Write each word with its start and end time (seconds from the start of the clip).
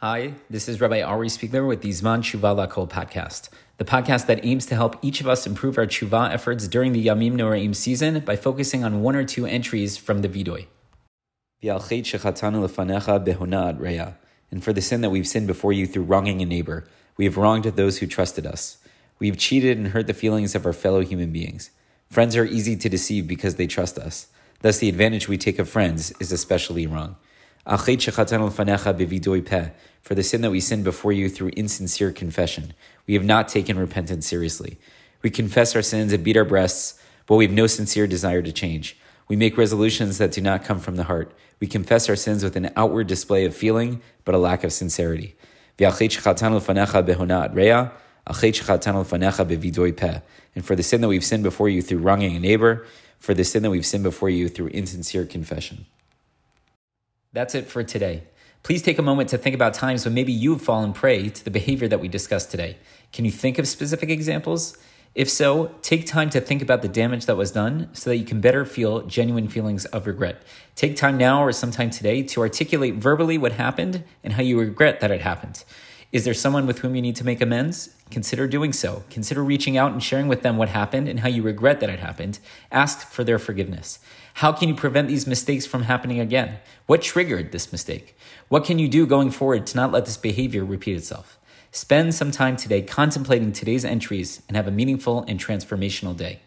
Hi, 0.00 0.34
this 0.50 0.68
is 0.68 0.78
Rabbi 0.78 1.00
Ari 1.00 1.28
Spiegler 1.28 1.66
with 1.66 1.80
the 1.80 1.88
Zman 1.88 2.18
Tshuva 2.18 2.54
Lakol 2.54 2.86
podcast, 2.86 3.48
the 3.78 3.84
podcast 3.86 4.26
that 4.26 4.44
aims 4.44 4.66
to 4.66 4.74
help 4.74 4.98
each 5.00 5.22
of 5.22 5.26
us 5.26 5.46
improve 5.46 5.78
our 5.78 5.86
tshuva 5.86 6.30
efforts 6.34 6.68
during 6.68 6.92
the 6.92 7.06
Yamim 7.06 7.32
Noraim 7.32 7.74
season 7.74 8.20
by 8.20 8.36
focusing 8.36 8.84
on 8.84 9.00
one 9.00 9.16
or 9.16 9.24
two 9.24 9.46
entries 9.46 9.96
from 9.96 10.20
the 10.20 10.28
Viduy. 10.28 10.66
And 14.50 14.62
for 14.62 14.74
the 14.74 14.82
sin 14.82 15.00
that 15.00 15.08
we've 15.08 15.26
sinned 15.26 15.46
before 15.46 15.72
you 15.72 15.86
through 15.86 16.02
wronging 16.02 16.42
a 16.42 16.44
neighbor, 16.44 16.86
we 17.16 17.24
have 17.24 17.38
wronged 17.38 17.64
those 17.64 17.96
who 17.96 18.06
trusted 18.06 18.44
us. 18.44 18.76
We 19.18 19.28
have 19.28 19.38
cheated 19.38 19.78
and 19.78 19.88
hurt 19.88 20.08
the 20.08 20.12
feelings 20.12 20.54
of 20.54 20.66
our 20.66 20.74
fellow 20.74 21.00
human 21.00 21.32
beings. 21.32 21.70
Friends 22.10 22.36
are 22.36 22.44
easy 22.44 22.76
to 22.76 22.90
deceive 22.90 23.26
because 23.26 23.54
they 23.54 23.66
trust 23.66 23.96
us. 23.96 24.26
Thus, 24.60 24.76
the 24.76 24.90
advantage 24.90 25.26
we 25.26 25.38
take 25.38 25.58
of 25.58 25.70
friends 25.70 26.12
is 26.20 26.32
especially 26.32 26.86
wrong. 26.86 27.16
For 30.02 30.14
the 30.14 30.22
sin 30.22 30.42
that 30.42 30.52
we 30.52 30.60
sinned 30.60 30.84
before 30.84 31.10
you 31.10 31.28
through 31.28 31.50
insincere 31.56 32.12
confession, 32.12 32.74
we 33.08 33.14
have 33.14 33.24
not 33.24 33.48
taken 33.48 33.76
repentance 33.76 34.28
seriously. 34.28 34.78
We 35.22 35.30
confess 35.30 35.74
our 35.74 35.82
sins 35.82 36.12
and 36.12 36.22
beat 36.22 36.36
our 36.36 36.44
breasts, 36.44 36.94
but 37.26 37.34
we 37.34 37.44
have 37.44 37.52
no 37.52 37.66
sincere 37.66 38.06
desire 38.06 38.40
to 38.40 38.52
change. 38.52 38.96
We 39.26 39.34
make 39.34 39.58
resolutions 39.58 40.18
that 40.18 40.30
do 40.30 40.40
not 40.40 40.62
come 40.62 40.78
from 40.78 40.94
the 40.94 41.04
heart. 41.04 41.32
We 41.58 41.66
confess 41.66 42.08
our 42.08 42.14
sins 42.14 42.44
with 42.44 42.54
an 42.54 42.70
outward 42.76 43.08
display 43.08 43.44
of 43.44 43.56
feeling, 43.56 44.00
but 44.24 44.36
a 44.36 44.38
lack 44.38 44.62
of 44.62 44.72
sincerity. 44.72 45.34
And 45.76 45.92
for 50.64 50.76
the 50.76 50.82
sin 50.82 51.00
that 51.00 51.08
we've 51.08 51.24
sinned 51.24 51.42
before 51.42 51.68
you 51.68 51.82
through 51.82 51.98
wronging 51.98 52.36
a 52.36 52.38
neighbor, 52.38 52.86
for 53.18 53.34
the 53.34 53.42
sin 53.42 53.64
that 53.64 53.70
we've 53.70 53.84
sinned 53.84 54.04
before 54.04 54.30
you 54.30 54.48
through 54.48 54.68
insincere 54.68 55.24
confession. 55.24 55.86
That's 57.36 57.54
it 57.54 57.66
for 57.66 57.84
today. 57.84 58.22
Please 58.62 58.80
take 58.80 58.98
a 58.98 59.02
moment 59.02 59.28
to 59.28 59.36
think 59.36 59.54
about 59.54 59.74
times 59.74 60.06
when 60.06 60.14
maybe 60.14 60.32
you've 60.32 60.62
fallen 60.62 60.94
prey 60.94 61.28
to 61.28 61.44
the 61.44 61.50
behavior 61.50 61.86
that 61.86 62.00
we 62.00 62.08
discussed 62.08 62.50
today. 62.50 62.78
Can 63.12 63.26
you 63.26 63.30
think 63.30 63.58
of 63.58 63.68
specific 63.68 64.08
examples? 64.08 64.78
If 65.14 65.28
so, 65.28 65.74
take 65.82 66.06
time 66.06 66.30
to 66.30 66.40
think 66.40 66.62
about 66.62 66.80
the 66.80 66.88
damage 66.88 67.26
that 67.26 67.36
was 67.36 67.52
done 67.52 67.90
so 67.92 68.08
that 68.08 68.16
you 68.16 68.24
can 68.24 68.40
better 68.40 68.64
feel 68.64 69.02
genuine 69.02 69.48
feelings 69.48 69.84
of 69.84 70.06
regret. 70.06 70.44
Take 70.76 70.96
time 70.96 71.18
now 71.18 71.42
or 71.42 71.52
sometime 71.52 71.90
today 71.90 72.22
to 72.22 72.40
articulate 72.40 72.94
verbally 72.94 73.36
what 73.36 73.52
happened 73.52 74.02
and 74.24 74.32
how 74.32 74.42
you 74.42 74.58
regret 74.58 75.00
that 75.00 75.10
it 75.10 75.20
happened. 75.20 75.62
Is 76.12 76.24
there 76.24 76.34
someone 76.34 76.66
with 76.66 76.78
whom 76.78 76.94
you 76.94 77.02
need 77.02 77.16
to 77.16 77.24
make 77.24 77.40
amends? 77.40 77.94
Consider 78.10 78.46
doing 78.46 78.72
so. 78.72 79.02
Consider 79.10 79.42
reaching 79.42 79.76
out 79.76 79.90
and 79.90 80.02
sharing 80.02 80.28
with 80.28 80.42
them 80.42 80.56
what 80.56 80.68
happened 80.68 81.08
and 81.08 81.20
how 81.20 81.28
you 81.28 81.42
regret 81.42 81.80
that 81.80 81.90
it 81.90 81.98
happened. 81.98 82.38
Ask 82.70 83.08
for 83.10 83.24
their 83.24 83.40
forgiveness. 83.40 83.98
How 84.34 84.52
can 84.52 84.68
you 84.68 84.74
prevent 84.76 85.08
these 85.08 85.26
mistakes 85.26 85.66
from 85.66 85.82
happening 85.82 86.20
again? 86.20 86.58
What 86.86 87.02
triggered 87.02 87.50
this 87.50 87.72
mistake? 87.72 88.16
What 88.48 88.64
can 88.64 88.78
you 88.78 88.88
do 88.88 89.04
going 89.04 89.32
forward 89.32 89.66
to 89.66 89.76
not 89.76 89.90
let 89.90 90.04
this 90.04 90.16
behavior 90.16 90.64
repeat 90.64 90.96
itself? 90.96 91.38
Spend 91.72 92.14
some 92.14 92.30
time 92.30 92.56
today 92.56 92.82
contemplating 92.82 93.50
today's 93.50 93.84
entries 93.84 94.42
and 94.46 94.56
have 94.56 94.68
a 94.68 94.70
meaningful 94.70 95.24
and 95.26 95.40
transformational 95.40 96.16
day. 96.16 96.40